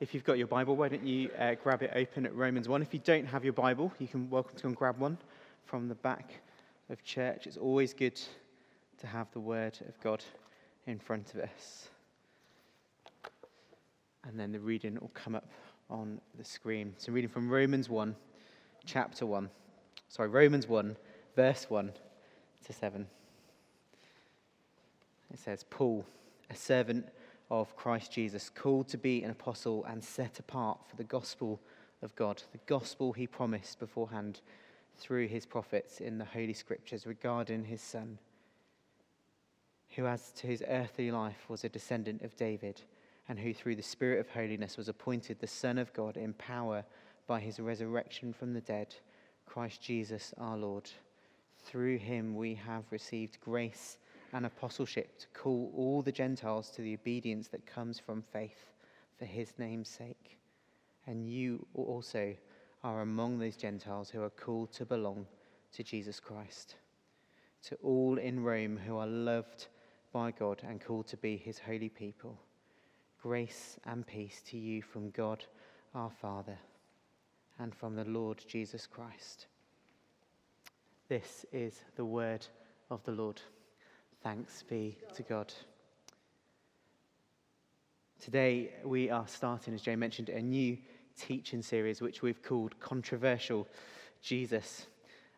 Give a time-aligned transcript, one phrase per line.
[0.00, 2.82] If you've got your Bible, why don't you uh, grab it open at Romans 1?
[2.82, 5.18] If you don't have your Bible, you can welcome to go and grab one
[5.64, 6.40] from the back
[6.88, 7.48] of church.
[7.48, 8.20] It's always good
[8.98, 10.22] to have the Word of God
[10.86, 11.88] in front of us.
[14.22, 15.48] And then the reading will come up
[15.90, 16.94] on the screen.
[16.98, 18.14] So, reading from Romans 1,
[18.86, 19.50] chapter 1.
[20.08, 20.96] Sorry, Romans 1,
[21.34, 21.92] verse 1
[22.66, 23.04] to 7.
[25.32, 26.06] It says, Paul,
[26.50, 27.08] a servant
[27.50, 31.60] of Christ Jesus, called to be an apostle and set apart for the gospel
[32.02, 34.40] of God, the gospel he promised beforehand
[34.96, 38.18] through his prophets in the Holy Scriptures regarding his Son,
[39.96, 42.82] who, as to his earthly life, was a descendant of David,
[43.28, 46.84] and who, through the Spirit of holiness, was appointed the Son of God in power
[47.26, 48.94] by his resurrection from the dead,
[49.46, 50.90] Christ Jesus our Lord.
[51.64, 53.98] Through him we have received grace
[54.32, 58.72] and apostleship to call all the Gentiles to the obedience that comes from faith
[59.18, 60.38] for his name's sake.
[61.06, 62.34] And you also
[62.84, 65.26] are among those Gentiles who are called to belong
[65.72, 66.76] to Jesus Christ.
[67.64, 69.66] To all in Rome who are loved
[70.12, 72.38] by God and called to be his holy people,
[73.20, 75.44] grace and peace to you from God
[75.94, 76.58] our Father
[77.58, 79.46] and from the Lord Jesus Christ.
[81.08, 82.46] This is the word
[82.90, 83.40] of the Lord.
[84.28, 85.54] Thanks be to God.
[88.20, 90.76] Today, we are starting, as Jay mentioned, a new
[91.18, 93.66] teaching series which we've called Controversial
[94.20, 94.86] Jesus.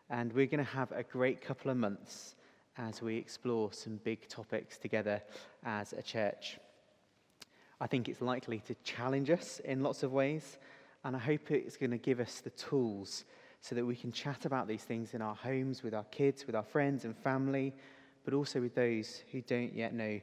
[0.09, 2.35] And we're going to have a great couple of months
[2.77, 5.21] as we explore some big topics together
[5.63, 6.59] as a church.
[7.79, 10.57] I think it's likely to challenge us in lots of ways,
[11.05, 13.23] and I hope it's going to give us the tools
[13.61, 16.57] so that we can chat about these things in our homes, with our kids, with
[16.57, 17.73] our friends and family,
[18.23, 20.19] but also with those who don't yet know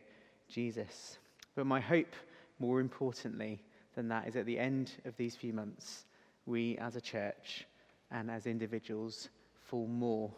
[0.49, 1.19] Jesus.
[1.55, 2.15] But my hope,
[2.59, 3.63] more importantly
[3.95, 6.05] than that, is at the end of these few months,
[6.47, 7.67] we as a church
[8.11, 9.29] and as individuals
[9.67, 10.31] fall more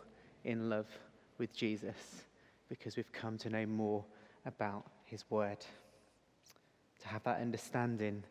[0.44, 0.88] in love
[1.38, 2.24] with Jesus
[2.68, 4.04] because we've come to know more
[4.46, 5.58] about his word,
[7.02, 8.22] to have that understanding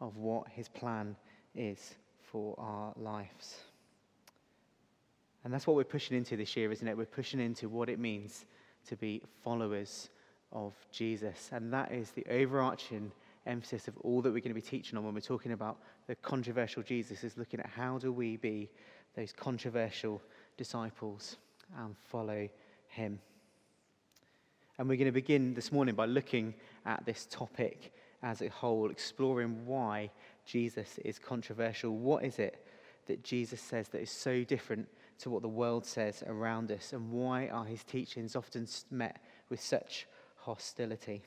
[0.00, 1.16] of what his plan
[1.54, 3.56] is for our lives.
[5.44, 6.96] And that's what we're pushing into this year, isn't it?
[6.96, 8.44] We're pushing into what it means
[8.88, 10.10] to be followers
[10.52, 11.50] of Jesus.
[11.52, 13.12] And that is the overarching
[13.46, 16.14] emphasis of all that we're going to be teaching on when we're talking about the
[16.16, 18.68] controversial Jesus, is looking at how do we be
[19.14, 20.20] those controversial
[20.56, 21.36] disciples
[21.78, 22.48] and follow
[22.88, 23.18] him.
[24.78, 26.54] And we're going to begin this morning by looking
[26.84, 30.10] at this topic as a whole, exploring why
[30.44, 31.96] Jesus is controversial.
[31.96, 32.66] What is it
[33.06, 34.86] that Jesus says that is so different
[35.18, 36.92] to what the world says around us?
[36.92, 40.06] And why are his teachings often met with such
[40.36, 41.22] hostility?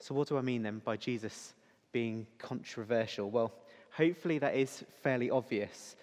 [0.00, 1.54] So, what do I mean then by Jesus
[1.92, 3.30] being controversial?
[3.30, 3.52] Well,
[3.90, 5.96] hopefully that is fairly obvious.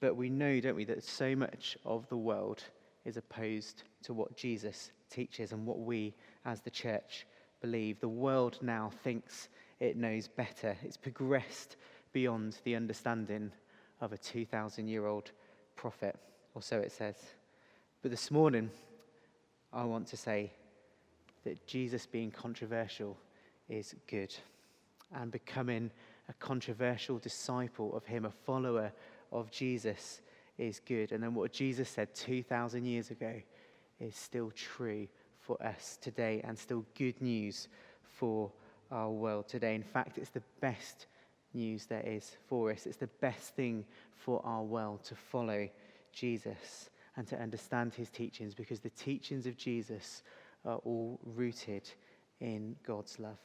[0.00, 2.62] But we know, don't we, that so much of the world
[3.04, 6.14] is opposed to what Jesus teaches and what we
[6.44, 7.26] as the church
[7.60, 8.00] believe.
[8.00, 9.48] The world now thinks
[9.80, 10.76] it knows better.
[10.82, 11.76] It's progressed
[12.12, 13.52] beyond the understanding
[14.00, 15.30] of a 2,000 year old
[15.76, 16.16] prophet,
[16.54, 17.16] or so it says.
[18.02, 18.70] But this morning,
[19.72, 20.52] I want to say
[21.44, 23.16] that Jesus being controversial
[23.68, 24.34] is good,
[25.14, 25.90] and becoming
[26.28, 28.92] a controversial disciple of Him, a follower
[29.32, 30.20] of Jesus,
[30.58, 31.12] is good.
[31.12, 33.34] And then what Jesus said 2,000 years ago
[34.00, 35.08] is still true
[35.40, 37.68] for us today and still good news
[38.02, 38.50] for
[38.90, 39.74] our world today.
[39.74, 41.06] In fact, it's the best
[41.54, 42.86] news there is for us.
[42.86, 43.84] It's the best thing
[44.16, 45.68] for our world to follow
[46.12, 50.22] Jesus and to understand his teachings because the teachings of Jesus
[50.64, 51.88] are all rooted
[52.40, 53.38] in God's love.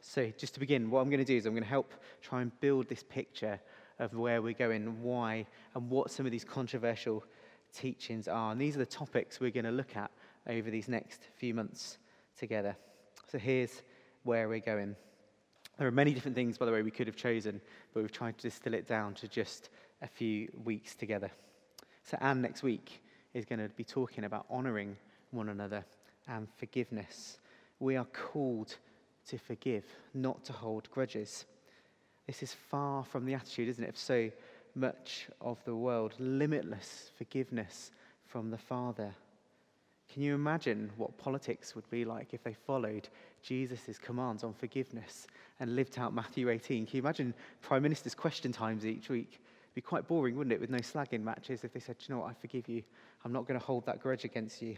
[0.00, 1.92] So, just to begin, what I'm going to do is I'm going to help
[2.22, 3.60] try and build this picture
[3.98, 7.22] of where we're going, why, and what some of these controversial
[7.74, 8.50] teachings are.
[8.50, 10.10] And these are the topics we're going to look at
[10.48, 11.98] over these next few months
[12.38, 12.76] together.
[13.30, 13.82] So, here's
[14.24, 14.96] where we're going.
[15.80, 17.58] There are many different things, by the way, we could have chosen,
[17.94, 19.70] but we've tried to distill it down to just
[20.02, 21.30] a few weeks together.
[22.04, 24.94] So, Anne next week is going to be talking about honoring
[25.30, 25.86] one another
[26.28, 27.38] and forgiveness.
[27.78, 28.76] We are called
[29.28, 31.46] to forgive, not to hold grudges.
[32.26, 34.30] This is far from the attitude, isn't it, of so
[34.74, 36.12] much of the world?
[36.18, 37.90] Limitless forgiveness
[38.26, 39.14] from the Father.
[40.12, 43.08] Can you imagine what politics would be like if they followed
[43.42, 45.28] Jesus' commands on forgiveness
[45.60, 46.86] and lived out Matthew 18?
[46.86, 49.34] Can you imagine Prime Minister's question times each week?
[49.34, 52.22] It'd be quite boring, wouldn't it, with no slagging matches if they said, you know
[52.22, 52.82] what, I forgive you.
[53.24, 54.76] I'm not going to hold that grudge against you.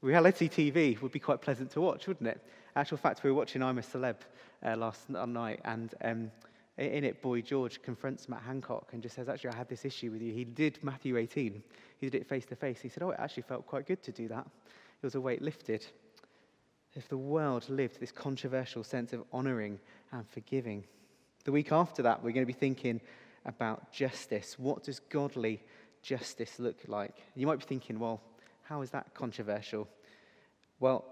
[0.00, 2.44] Reality TV would be quite pleasant to watch, wouldn't it?
[2.74, 4.16] Actual fact, we were watching I'm a Celeb
[4.66, 6.30] uh, last night, and um,
[6.78, 10.10] in it, Boy George confronts Matt Hancock and just says, Actually, I had this issue
[10.10, 10.32] with you.
[10.32, 11.62] He did Matthew 18,
[11.98, 12.80] he did it face to face.
[12.80, 14.46] He said, Oh, it actually felt quite good to do that.
[14.46, 15.84] It was a weight lifted.
[16.94, 19.78] If the world lived this controversial sense of honouring
[20.12, 20.84] and forgiving,
[21.44, 23.00] the week after that, we're going to be thinking
[23.44, 24.58] about justice.
[24.58, 25.62] What does godly
[26.02, 27.16] justice look like?
[27.34, 28.20] You might be thinking, well,
[28.62, 29.88] how is that controversial?
[30.80, 31.04] Well,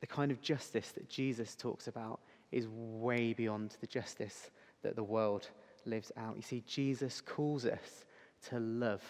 [0.00, 2.20] the kind of justice that Jesus talks about
[2.52, 4.50] is way beyond the justice
[4.82, 5.48] that the world
[5.84, 6.36] lives out.
[6.36, 8.04] You see, Jesus calls us
[8.48, 9.02] to love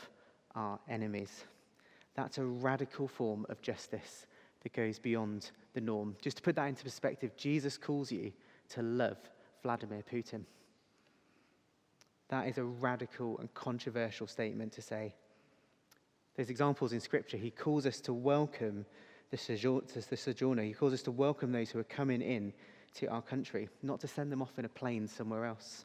[0.54, 1.44] our enemies.
[2.14, 4.26] That's a radical form of justice
[4.62, 6.16] that goes beyond the norm.
[6.20, 8.32] Just to put that into perspective, Jesus calls you
[8.70, 9.18] to love
[9.62, 10.42] Vladimir Putin.
[12.28, 15.14] That is a radical and controversial statement to say.
[16.36, 17.36] There's examples in Scripture.
[17.36, 18.84] He calls us to welcome
[19.30, 20.62] the, sojourner.
[20.62, 22.52] He calls us to welcome those who are coming in
[22.98, 25.84] to our country, not to send them off in a plane somewhere else.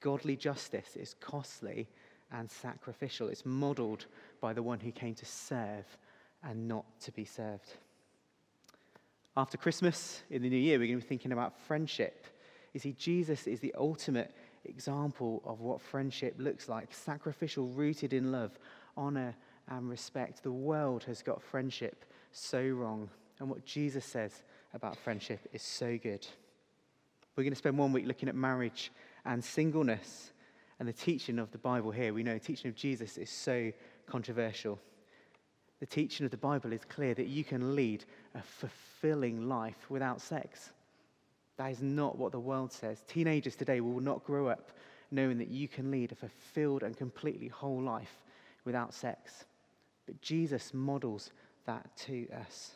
[0.00, 1.88] Godly justice is costly
[2.32, 3.28] and sacrificial.
[3.28, 4.06] It's modeled
[4.40, 5.84] by the one who came to serve
[6.42, 7.74] and not to be served.
[9.36, 12.26] After Christmas, in the new year, we're going to be thinking about friendship.
[12.72, 14.34] You see, Jesus is the ultimate
[14.64, 18.58] example of what friendship looks like sacrificial, rooted in love,
[18.96, 19.34] honor,
[19.68, 20.42] and respect.
[20.42, 23.08] The world has got friendship so wrong.
[23.38, 24.42] And what Jesus says
[24.74, 26.26] about friendship is so good.
[27.36, 28.90] We're going to spend one week looking at marriage
[29.24, 30.32] and singleness.
[30.78, 33.72] And the teaching of the Bible here, we know the teaching of Jesus is so
[34.06, 34.78] controversial.
[35.80, 40.20] The teaching of the Bible is clear that you can lead a fulfilling life without
[40.20, 40.70] sex.
[41.56, 43.02] That is not what the world says.
[43.06, 44.72] Teenagers today will not grow up
[45.10, 48.22] knowing that you can lead a fulfilled and completely whole life
[48.64, 49.44] without sex.
[50.06, 51.32] But Jesus models
[51.66, 52.72] that to us.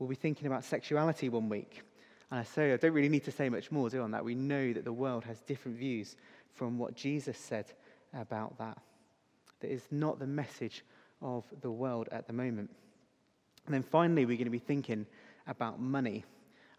[0.00, 1.82] We'll be thinking about sexuality one week.
[2.30, 4.24] And I say, I don't really need to say much more, do I, on that.
[4.24, 6.16] We know that the world has different views
[6.54, 7.66] from what Jesus said
[8.14, 8.78] about that.
[9.60, 10.86] That is not the message
[11.20, 12.70] of the world at the moment.
[13.66, 15.04] And then finally, we're going to be thinking
[15.46, 16.24] about money.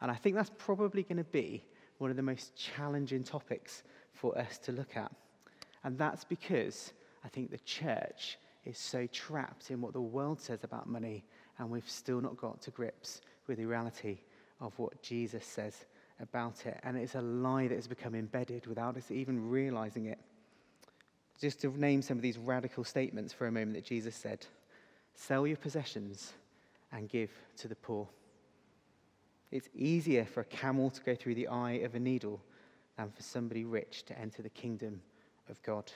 [0.01, 1.63] And I think that's probably going to be
[1.99, 3.83] one of the most challenging topics
[4.13, 5.11] for us to look at.
[5.83, 6.91] And that's because
[7.23, 11.23] I think the church is so trapped in what the world says about money,
[11.61, 14.17] and we've still not got to grips with the reality
[14.59, 15.85] of what Jesus says
[16.19, 16.79] about it.
[16.81, 20.17] And it's a lie that has become embedded without us even realizing it.
[21.39, 24.45] Just to name some of these radical statements for a moment that Jesus said
[25.13, 26.33] sell your possessions
[26.91, 28.07] and give to the poor.
[29.51, 32.41] It's easier for a camel to go through the eye of a needle
[32.97, 35.01] than for somebody rich to enter the kingdom
[35.47, 35.91] of God.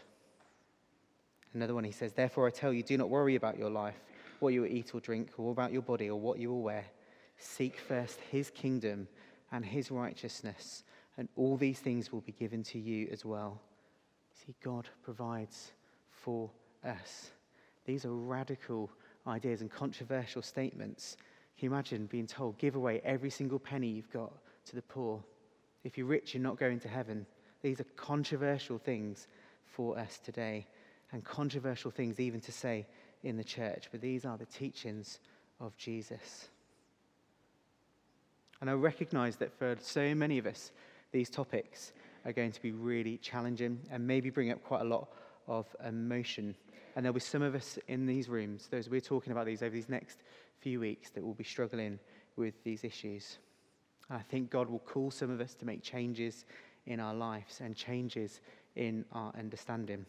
[1.55, 3.95] Another one, he says, Therefore I tell you, do not worry about your life,
[4.39, 6.85] what you eat or drink, or about your body, or what you will wear.
[7.37, 9.07] Seek first his kingdom
[9.51, 10.83] and his righteousness,
[11.17, 13.61] and all these things will be given to you as well.
[14.33, 15.71] See, God provides
[16.09, 16.49] for
[16.83, 17.31] us.
[17.85, 18.89] These are radical
[19.27, 21.17] ideas and controversial statements.
[21.57, 24.33] Can you imagine being told, give away every single penny you've got
[24.65, 25.23] to the poor?
[25.83, 27.25] If you're rich, you're not going to heaven.
[27.61, 29.27] These are controversial things
[29.65, 30.67] for us today
[31.11, 32.85] and controversial things even to say
[33.25, 35.19] in the church, but these are the teachings
[35.59, 36.49] of Jesus.
[38.61, 40.71] And I recognize that for so many of us,
[41.11, 41.91] these topics
[42.25, 45.09] are going to be really challenging and maybe bring up quite a lot
[45.47, 46.55] of emotion.
[46.95, 49.73] And there'll be some of us in these rooms, those we're talking about these over
[49.73, 50.19] these next
[50.59, 51.99] few weeks, that will be struggling
[52.37, 53.39] with these issues.
[54.09, 56.45] I think God will call some of us to make changes
[56.85, 58.39] in our lives and changes
[58.75, 60.05] in our understanding.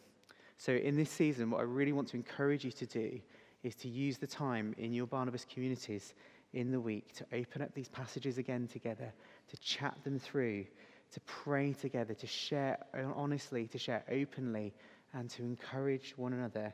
[0.59, 3.21] So, in this season, what I really want to encourage you to do
[3.63, 6.15] is to use the time in your Barnabas communities
[6.53, 9.13] in the week to open up these passages again together,
[9.49, 10.65] to chat them through,
[11.13, 12.79] to pray together, to share
[13.15, 14.73] honestly, to share openly,
[15.13, 16.73] and to encourage one another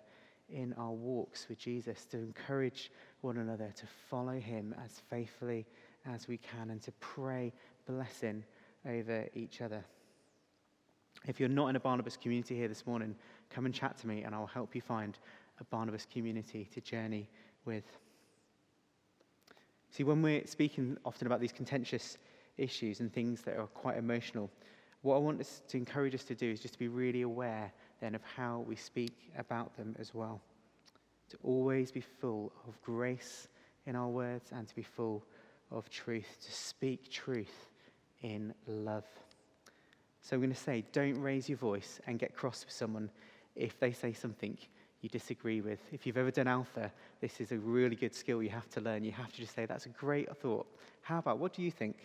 [0.49, 2.91] in our walks with Jesus, to encourage
[3.23, 5.67] one another to follow him as faithfully
[6.07, 7.53] as we can, and to pray
[7.87, 8.45] blessing
[8.87, 9.85] over each other.
[11.27, 13.15] If you're not in a Barnabas community here this morning,
[13.51, 15.19] come and chat to me and I'll help you find
[15.61, 17.29] a Barnabas community to journey
[17.65, 17.85] with.
[19.91, 22.19] See, when we're speaking often about these contentious
[22.57, 24.51] issues and things that are quite emotional,
[25.03, 27.73] what I want us to encourage us to do is just to be really aware
[28.01, 30.41] then of how we speak about them as well.
[31.31, 33.49] To always be full of grace
[33.87, 35.25] in our words and to be full
[35.71, 37.69] of truth, to speak truth
[38.23, 39.07] in love.
[40.23, 43.11] So I'm going to say, don't raise your voice and get cross with someone
[43.57, 44.57] if they say something
[45.01, 45.81] you disagree with.
[45.91, 49.03] If you've ever done alpha, this is a really good skill you have to learn.
[49.03, 50.67] You have to just say, That's a great thought.
[51.03, 51.97] How about, what do you think?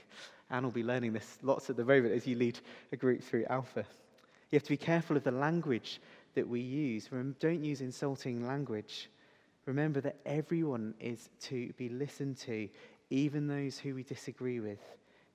[0.49, 2.59] Anne will be learning this lots at the moment as you lead
[2.91, 3.85] a group through alpha.
[4.49, 6.01] You have to be careful of the language
[6.33, 7.09] that we use.
[7.39, 9.09] Don't use insulting language.
[9.65, 12.67] Remember that everyone is to be listened to,
[13.09, 14.79] even those who we disagree with,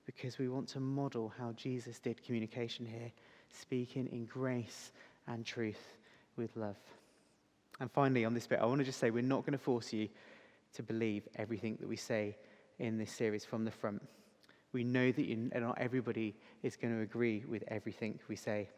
[0.05, 3.11] because we want to model how Jesus did communication here,
[3.49, 4.91] speaking in grace
[5.27, 5.97] and truth
[6.35, 6.77] with love.
[7.79, 9.93] And finally, on this bit, I want to just say we're not going to force
[9.93, 10.09] you
[10.75, 12.35] to believe everything that we say
[12.79, 14.01] in this series from the front.
[14.73, 18.69] We know that you, not everybody is going to agree with everything we say.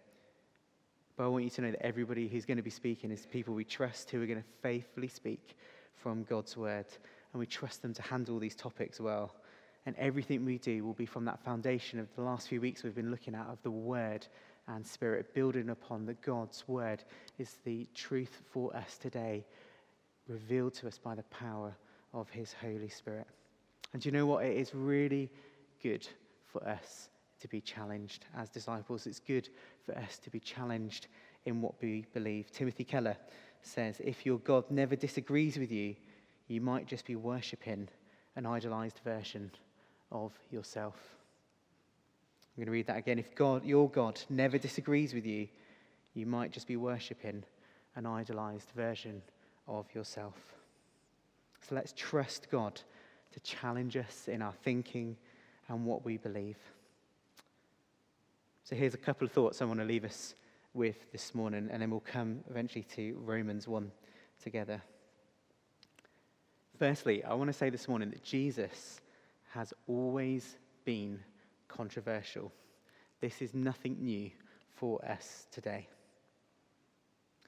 [1.15, 3.53] But I want you to know that everybody who's going to be speaking is people
[3.53, 5.55] we trust who are going to faithfully speak
[5.95, 6.87] from God's word.
[7.31, 9.33] And we trust them to handle these topics well.
[9.85, 12.95] And everything we do will be from that foundation of the last few weeks we've
[12.95, 14.25] been looking at of the word
[14.67, 17.03] and spirit, building upon that God's word
[17.37, 19.45] is the truth for us today,
[20.27, 21.75] revealed to us by the power
[22.13, 23.27] of his Holy Spirit.
[23.93, 24.43] And you know what?
[24.43, 25.29] It is really
[25.83, 26.07] good
[26.51, 27.09] for us
[27.41, 29.05] to be challenged as disciples.
[29.05, 29.49] It's good
[29.85, 31.07] for us to be challenged
[31.45, 32.51] in what we believe.
[32.51, 33.17] Timothy Keller
[33.61, 35.95] says if your God never disagrees with you,
[36.47, 37.87] you might just be worshipping
[38.35, 39.51] an idolized version
[40.23, 40.95] of yourself.
[42.55, 43.19] I'm going to read that again.
[43.19, 45.47] If God, your God never disagrees with you,
[46.13, 47.43] you might just be worshipping
[47.95, 49.21] an idolized version
[49.67, 50.35] of yourself.
[51.67, 52.79] So let's trust God
[53.33, 55.17] to challenge us in our thinking
[55.67, 56.57] and what we believe.
[58.63, 60.35] So here's a couple of thoughts I want to leave us
[60.73, 63.91] with this morning, and then we'll come eventually to Romans 1
[64.41, 64.81] together.
[66.79, 68.99] Firstly, I want to say this morning that Jesus
[69.55, 71.17] has always been
[71.69, 72.51] controversial.
[73.21, 74.29] This is nothing new
[74.75, 75.87] for us today.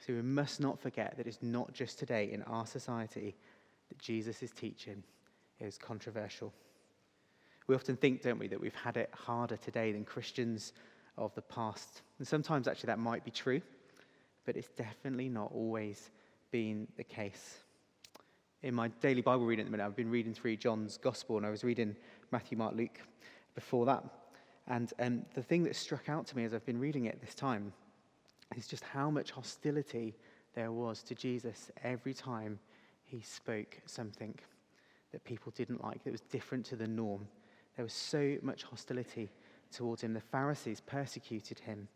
[0.06, 3.36] So we must not forget that it's not just today in our society
[3.90, 5.04] that Jesus is teaching
[5.60, 6.54] is controversial.
[7.68, 10.72] We often think, don't we, that we've had it harder today than Christians
[11.18, 12.04] of the past.
[12.20, 13.62] And sometimes actually that might be true,
[14.46, 16.10] but it's definitely not always
[16.52, 17.58] been the case.
[18.68, 21.46] In my daily Bible reading at the minute, I've been reading through John's Gospel, and
[21.46, 21.96] I was reading
[22.34, 23.00] Matthew, Mark, Luke
[23.56, 24.04] before that.
[24.68, 27.34] And um, the thing that struck out to me as I've been reading it this
[27.34, 27.72] time
[28.58, 30.18] is just how much hostility
[30.54, 32.60] there was to Jesus every time
[33.06, 34.38] he spoke something
[35.14, 37.26] that people didn't like, that was different to the norm.
[37.78, 39.30] There was so much hostility
[39.72, 40.14] towards him.
[40.14, 41.88] The Pharisees persecuted him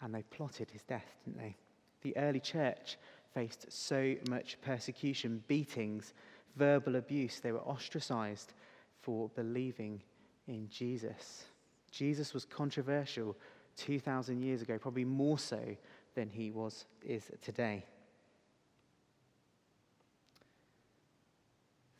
[0.00, 1.56] and they plotted his death, didn't they?
[2.02, 2.98] The early church
[3.34, 6.14] faced so much persecution, beatings,
[6.56, 7.40] verbal abuse.
[7.40, 8.54] They were ostracized
[9.02, 10.02] for believing
[10.48, 11.44] in Jesus.
[11.90, 13.36] Jesus was controversial
[13.76, 15.76] 2,000 years ago, probably more so
[16.14, 17.84] than he was, is today.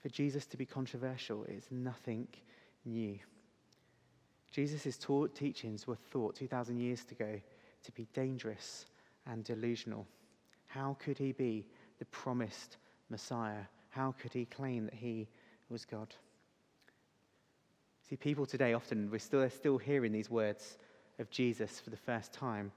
[0.02, 2.26] For Jesus to be controversial is nothing
[2.84, 3.18] new.
[4.50, 7.40] Jesus' taught teachings were thought 2,000 years ago
[7.84, 8.86] to be dangerous
[9.26, 10.06] and delusional.
[10.70, 11.66] How could he be
[11.98, 12.76] the promised
[13.08, 13.64] Messiah?
[13.88, 15.26] How could he claim that he
[15.68, 16.14] was God?
[18.08, 20.78] See, people today often, we're still, they're still hearing these words
[21.18, 22.70] of Jesus for the first time,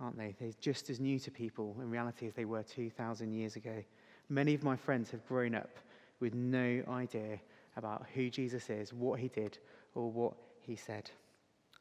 [0.00, 0.34] aren't they?
[0.40, 3.84] They're just as new to people in reality as they were 2,000 years ago.
[4.28, 5.70] Many of my friends have grown up
[6.18, 7.38] with no idea
[7.76, 9.58] about who Jesus is, what he did,
[9.94, 11.10] or what he said.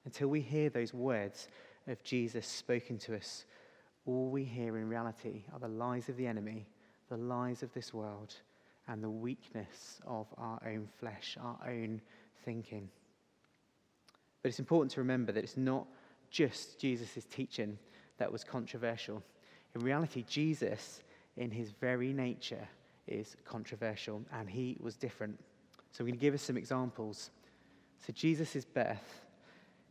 [0.06, 1.48] Until we hear those words
[1.88, 3.46] of Jesus spoken to us,
[4.06, 6.68] all we hear in reality are the lies of the enemy,
[7.10, 8.36] the lies of this world,
[8.88, 12.02] and the weakness of our own flesh, our own
[12.44, 12.90] thinking.
[14.42, 15.88] But it's important to remember that it's not
[16.30, 17.78] just Jesus' teaching
[18.18, 19.24] that was controversial.
[19.74, 21.02] In reality, Jesus,
[21.38, 22.68] in his very nature,
[23.08, 25.40] is controversial, and he was different.
[25.92, 27.32] So I'm going to give us some examples.
[28.06, 29.22] So, Jesus' birth.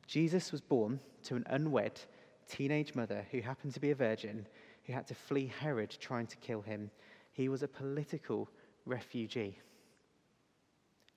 [0.07, 2.01] Jesus was born to an unwed
[2.49, 4.47] teenage mother who happened to be a virgin
[4.85, 6.91] who had to flee Herod trying to kill him.
[7.33, 8.49] He was a political
[8.87, 9.59] refugee.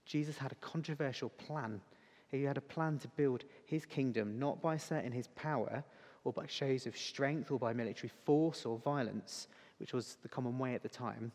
[0.05, 1.81] Jesus had a controversial plan.
[2.29, 5.83] He had a plan to build his kingdom not by asserting his power
[6.23, 9.47] or by shows of strength or by military force or violence,
[9.79, 11.31] which was the common way at the time,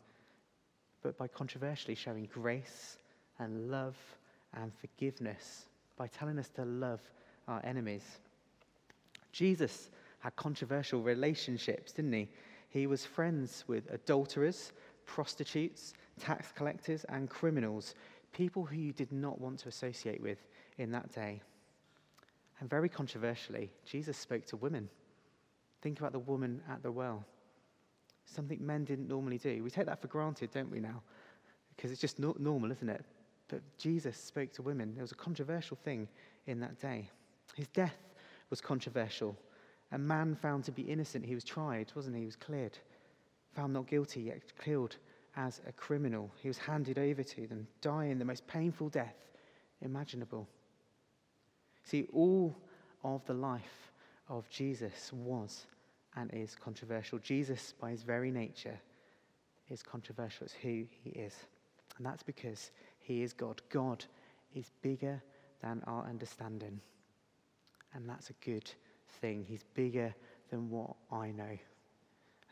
[1.01, 2.97] but by controversially showing grace
[3.39, 3.97] and love
[4.53, 5.65] and forgiveness,
[5.97, 7.01] by telling us to love
[7.47, 8.19] our enemies.
[9.33, 12.29] Jesus had controversial relationships, didn't he?
[12.69, 14.71] He was friends with adulterers,
[15.05, 17.95] prostitutes, tax collectors, and criminals,
[18.31, 20.37] people who you did not want to associate with
[20.77, 21.41] in that day.
[22.59, 24.87] And very controversially, Jesus spoke to women.
[25.81, 27.25] Think about the woman at the well.
[28.25, 29.61] something men didn't normally do.
[29.61, 31.01] We take that for granted, don't we, now?
[31.75, 33.03] Because it's just no- normal, isn't it?
[33.49, 34.95] But Jesus spoke to women.
[34.97, 36.07] It was a controversial thing
[36.47, 37.09] in that day.
[37.55, 37.97] His death
[38.53, 39.35] was controversial.
[39.93, 42.21] A man found to be innocent, he was tried, wasn't he?
[42.21, 42.77] He was cleared.
[43.55, 44.97] Found not guilty, yet killed
[45.35, 46.29] as a criminal.
[46.39, 49.15] He was handed over to them, dying the most painful death
[49.81, 50.47] imaginable.
[51.83, 52.55] See, all
[53.03, 53.91] of the life
[54.29, 55.65] of Jesus was
[56.15, 57.17] and is controversial.
[57.17, 58.79] Jesus, by his very nature,
[59.71, 60.45] is controversial.
[60.45, 61.33] It's who he is.
[61.97, 62.69] And that's because
[62.99, 63.63] he is God.
[63.71, 64.05] God
[64.53, 65.23] is bigger
[65.59, 66.79] than our understanding.
[67.95, 68.69] And that's a good
[69.21, 69.45] thing.
[69.47, 70.13] He's bigger
[70.49, 71.57] than what I know.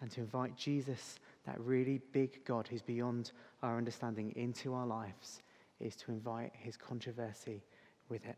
[0.01, 3.31] And to invite Jesus, that really big God who's beyond
[3.61, 5.41] our understanding, into our lives
[5.79, 7.63] is to invite his controversy
[8.09, 8.37] with it.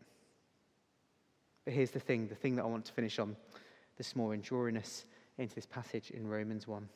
[1.65, 3.35] But here's the thing the thing that I want to finish on
[3.97, 5.05] this morning, drawing us
[5.37, 6.87] into this passage in Romans 1.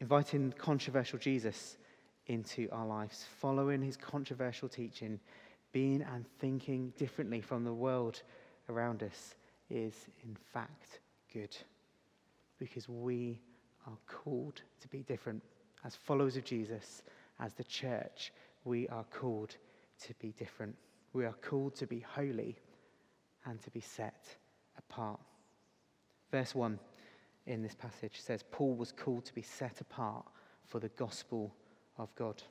[0.00, 1.78] Inviting controversial Jesus
[2.26, 5.18] into our lives, following his controversial teaching,
[5.72, 8.22] being and thinking differently from the world
[8.68, 9.34] around us
[9.70, 9.94] is,
[10.24, 11.00] in fact,
[11.32, 11.56] good.
[12.58, 13.40] Because we
[13.86, 15.42] are called to be different.
[15.84, 17.02] As followers of Jesus,
[17.38, 18.32] as the church,
[18.64, 19.56] we are called
[20.02, 20.74] to be different.
[21.12, 22.56] We are called to be holy
[23.44, 24.36] and to be set
[24.78, 25.20] apart.
[26.30, 26.78] Verse 1
[27.46, 30.24] in this passage says Paul was called to be set apart
[30.64, 31.54] for the gospel
[31.98, 32.42] of God.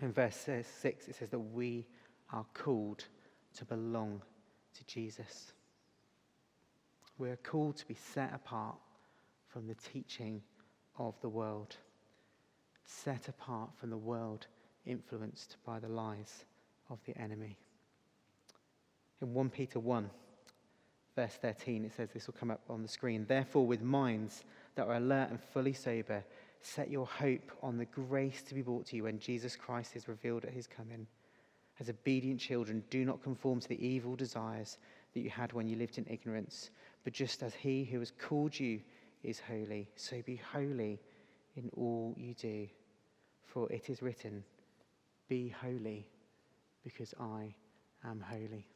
[0.00, 1.86] In verse 6, it says that we
[2.32, 3.04] are called
[3.56, 4.22] to belong
[4.78, 5.52] to Jesus.
[7.18, 8.76] We are called to be set apart
[9.48, 10.42] from the teaching
[10.98, 11.76] of the world,
[12.84, 14.46] set apart from the world
[14.86, 16.44] influenced by the lies
[16.88, 17.58] of the enemy.
[19.20, 20.08] In 1 Peter 1,
[21.14, 23.26] verse 13, it says this will come up on the screen.
[23.28, 24.44] Therefore, with minds
[24.76, 26.24] that are alert and fully sober,
[26.62, 30.08] set your hope on the grace to be brought to you when Jesus Christ is
[30.08, 31.06] revealed at his coming.
[31.80, 34.76] As obedient children, do not conform to the evil desires
[35.14, 36.70] that you had when you lived in ignorance,
[37.04, 38.80] but just as he who has called you
[39.22, 41.00] is holy, so be holy
[41.56, 42.68] in all you do.
[43.46, 44.44] For it is written,
[45.26, 46.06] Be holy,
[46.84, 47.54] because I
[48.04, 48.66] am holy.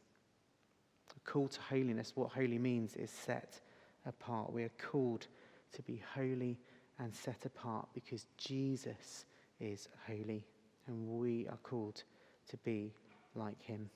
[1.15, 3.61] A call to holiness, what holy means is set
[4.07, 4.51] apart.
[4.51, 5.27] We are called
[5.75, 6.59] to be holy
[6.99, 9.27] and set apart because Jesus
[9.61, 10.47] is holy,
[10.87, 12.03] and we are called
[12.51, 12.93] to be
[13.35, 13.91] like him.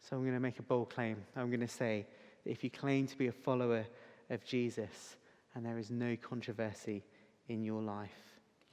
[0.00, 1.16] So I'm going to make a bold claim.
[1.34, 2.06] I'm going to say
[2.44, 3.84] that if you claim to be a follower
[4.30, 5.16] of Jesus
[5.54, 7.02] and there is no controversy
[7.48, 8.10] in your life,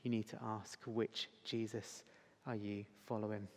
[0.04, 2.04] you need to ask which Jesus
[2.46, 3.48] are you following?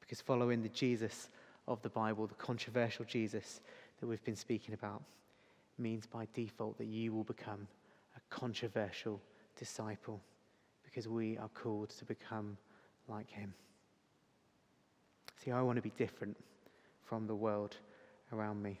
[0.00, 1.28] Because following the Jesus
[1.68, 3.60] of the Bible, the controversial Jesus
[4.00, 5.02] that we've been speaking about,
[5.78, 7.66] means by default that you will become
[8.16, 9.20] a controversial
[9.58, 10.20] disciple
[10.92, 12.58] because we are called to become
[13.08, 13.54] like him.
[15.42, 16.36] See, I want to be different
[17.02, 17.76] from the world
[18.32, 18.78] around me.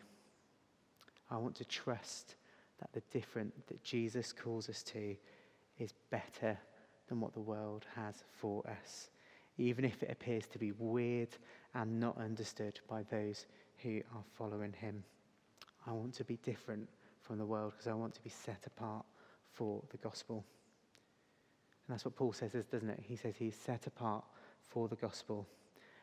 [1.30, 2.34] I want to trust
[2.80, 5.16] that the different that Jesus calls us to
[5.78, 6.58] is better
[7.08, 9.08] than what the world has for us,
[9.56, 11.30] even if it appears to be weird
[11.74, 13.46] and not understood by those
[13.78, 15.02] who are following him.
[15.86, 16.88] I want to be different
[17.22, 19.04] from the world because I want to be set apart
[19.52, 20.44] for the gospel.
[21.92, 23.00] That's what Paul says, is, doesn't it?
[23.02, 24.24] He says he's set apart
[24.66, 25.46] for the gospel.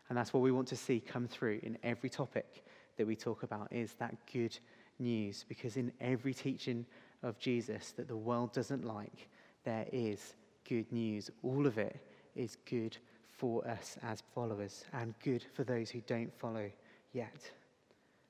[0.08, 2.64] And that's what we want to see come through in every topic
[2.98, 4.56] that we talk about is that good
[5.00, 5.46] news.
[5.50, 6.86] Because in every teaching
[7.24, 9.30] of Jesus that the world doesn't like,
[9.64, 10.36] there is
[10.68, 11.32] good news.
[11.42, 12.00] All of it
[12.36, 12.96] is good
[13.28, 16.70] for us as followers and good for those who don't follow
[17.14, 17.50] yet.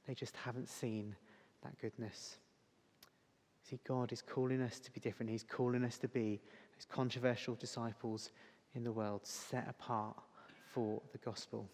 [0.08, 1.14] They just haven't seen
[1.64, 2.38] that goodness.
[3.70, 5.30] See, God is calling us to be different.
[5.30, 6.40] He's calling us to be
[6.80, 8.32] those controversial disciples
[8.74, 10.16] in the world, set apart
[10.72, 11.68] for the gospel.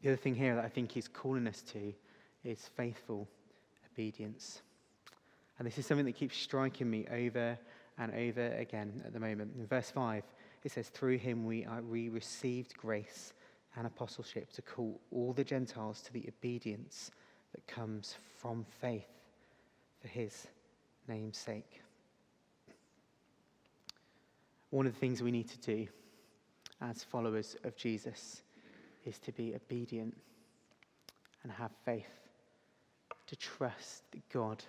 [0.00, 1.92] The other thing here that I think he's calling us to
[2.44, 3.28] is faithful
[3.92, 4.62] obedience.
[5.58, 7.58] And this is something that keeps striking me over
[7.98, 9.52] and over again at the moment.
[9.58, 10.22] In verse 5,
[10.64, 13.34] it says, Through him we, are, we received grace
[13.76, 17.10] and apostleship to call all the Gentiles to the obedience
[17.54, 19.06] that comes from faith
[20.00, 20.46] for his
[21.08, 21.80] name's sake.
[24.70, 25.86] One of the things we need to do
[26.80, 28.42] as followers of Jesus
[29.04, 30.16] is to be obedient
[31.42, 32.06] and have faith,
[33.26, 34.62] to trust that God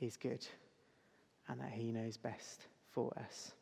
[0.00, 0.46] is good
[1.48, 3.52] and that He knows best for us.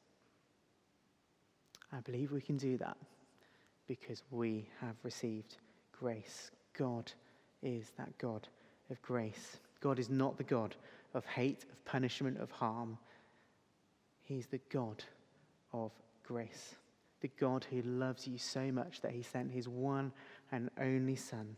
[1.92, 2.96] I believe we can do that
[3.87, 5.56] because we have received
[5.98, 6.50] grace.
[6.72, 7.12] God
[7.62, 8.48] is that God
[8.90, 9.58] of grace.
[9.80, 10.74] God is not the God
[11.14, 12.98] of hate, of punishment, of harm.
[14.22, 15.03] He's the God
[15.72, 15.92] of
[16.25, 16.77] grace.
[17.20, 20.12] The God who loves you so much that he sent his one
[20.51, 21.57] and only Son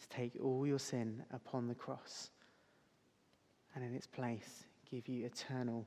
[0.00, 2.30] to take all your sin upon the cross
[3.74, 5.86] and in its place give you eternal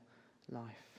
[0.50, 0.94] life.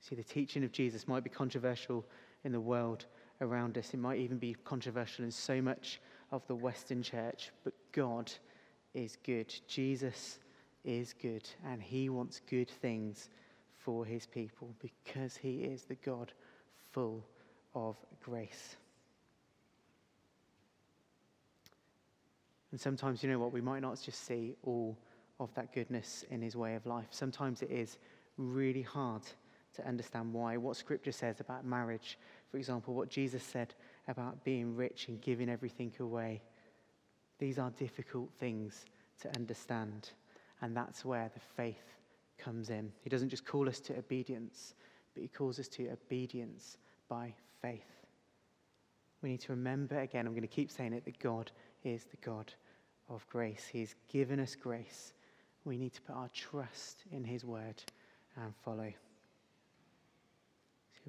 [0.00, 2.04] See, the teaching of Jesus might be controversial
[2.44, 3.06] in the world
[3.40, 3.94] around us.
[3.94, 6.00] It might even be controversial in so much
[6.30, 8.32] of the Western church, but God
[8.94, 9.54] is good.
[9.66, 10.38] Jesus
[10.84, 13.28] is good, and He wants good things
[13.78, 16.32] for His people because He is the God
[16.92, 17.24] full
[17.74, 18.76] of grace.
[22.70, 24.96] And sometimes, you know what, we might not just see all
[25.38, 27.06] of that goodness in His way of life.
[27.10, 27.98] Sometimes it is
[28.38, 29.22] really hard
[29.76, 32.18] to understand why, what Scripture says about marriage,
[32.50, 33.74] for example, what Jesus said
[34.08, 36.42] about being rich and giving everything away.
[37.42, 38.84] These are difficult things
[39.22, 40.10] to understand,
[40.60, 41.96] and that's where the faith
[42.38, 42.92] comes in.
[43.02, 44.74] He doesn't just call us to obedience,
[45.12, 46.76] but He calls us to obedience
[47.08, 48.06] by faith.
[49.22, 51.50] We need to remember again, I'm going to keep saying it, that God
[51.82, 52.54] is the God
[53.08, 53.66] of grace.
[53.66, 55.12] He's given us grace.
[55.64, 57.82] We need to put our trust in His word
[58.36, 58.92] and follow.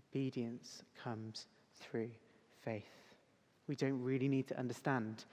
[0.10, 1.46] Obedience comes
[1.80, 2.10] through
[2.66, 2.90] faith.
[3.68, 5.26] We don't really need to understand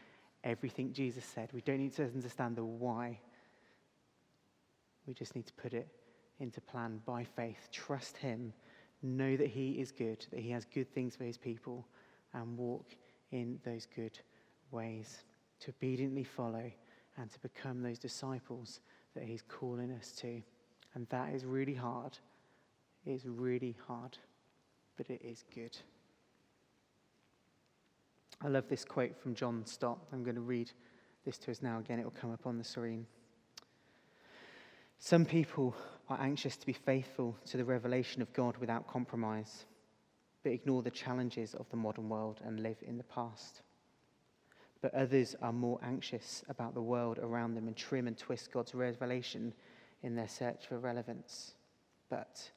[0.44, 1.50] everything Jesus said.
[1.52, 3.18] We don't need to understand the why.
[5.06, 5.88] We just need to put it
[6.38, 7.68] into plan by faith.
[7.72, 8.52] Trust Him.
[9.02, 11.86] Know that He is good, that He has good things for His people,
[12.34, 12.86] and walk
[13.32, 14.18] in those good
[14.70, 15.24] ways.
[15.60, 16.70] To obediently follow
[17.18, 18.80] and to become those disciples
[19.14, 20.42] that He's calling us to.
[20.94, 22.18] And that is really hard.
[23.04, 24.16] It is really hard
[25.00, 25.74] but it is good.
[28.42, 29.98] I love this quote from John Stott.
[30.12, 30.72] I'm going to read
[31.26, 31.98] this to us now again.
[31.98, 33.06] It will come up on the screen.
[34.98, 35.76] Some people
[36.08, 39.66] are anxious to be faithful to the revelation of God without compromise,
[40.42, 43.60] but ignore the challenges of the modern world and live in the past.
[44.80, 48.74] But others are more anxious about the world around them and trim and twist God's
[48.74, 49.52] revelation
[50.02, 51.52] in their search for relevance.
[52.08, 52.50] But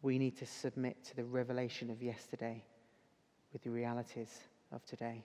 [0.00, 2.62] we need to submit to the revelation of yesterday
[3.52, 4.42] with the realities
[4.72, 5.24] of today.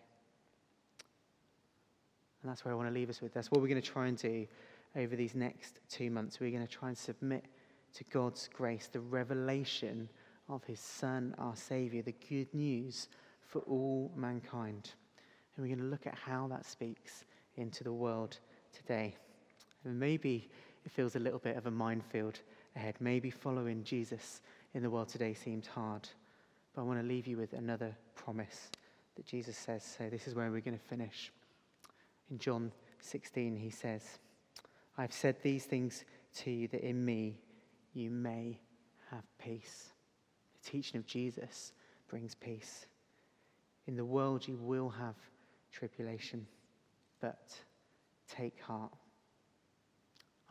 [2.42, 3.34] And that's where I want to leave us with.
[3.34, 4.48] That's what we're going to try and do
[4.96, 6.40] over these next two months.
[6.40, 7.46] We're going to try and submit
[7.94, 10.10] to God's grace, the revelation
[10.50, 13.10] of His Son, our Savior, the good news
[13.46, 14.92] for all mankind.
[15.56, 17.26] And we're going to look at how that speaks
[17.58, 18.38] into the world
[18.76, 19.16] today.
[19.86, 20.50] And maybe
[20.86, 22.40] it feels a little bit of a minefield
[22.76, 22.96] ahead.
[23.00, 24.42] Maybe following Jesus
[24.74, 26.08] in the world today seems hard.
[26.74, 28.72] But I want to leave you with another promise
[29.16, 29.84] that Jesus says.
[29.98, 31.32] So this is where we're going to finish.
[32.30, 32.72] In John
[33.02, 34.04] 16, he says,
[34.98, 37.40] I've said these things to you that in me
[37.94, 38.60] you may
[39.10, 39.92] have peace.
[40.64, 41.74] The teaching of Jesus
[42.08, 42.86] brings peace.
[43.88, 45.16] In the world you will have
[45.72, 46.46] tribulation,
[47.20, 47.54] but
[48.30, 48.94] take heart.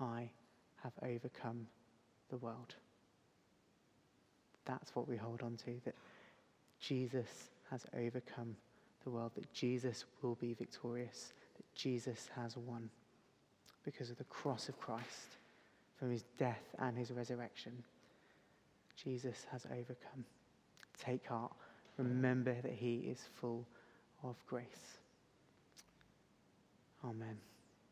[0.00, 0.30] I
[0.82, 1.66] have overcome
[2.30, 2.74] the world.
[4.64, 5.94] That's what we hold on to that
[6.80, 8.56] Jesus has overcome
[9.04, 12.90] the world, that Jesus will be victorious, that Jesus has won
[13.84, 15.38] because of the cross of Christ,
[15.98, 17.72] from his death and his resurrection.
[19.02, 20.24] Jesus has overcome.
[21.02, 21.52] Take heart.
[21.96, 23.66] Remember that he is full
[24.22, 24.98] of grace.
[27.04, 27.38] Amen.